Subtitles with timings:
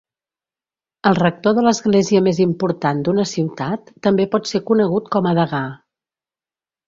[1.09, 5.61] El rector de l'església més important d'una ciutat també pot ser conegut com a degà.